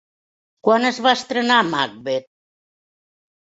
[0.67, 2.27] Quan es va estrenar Macbeth?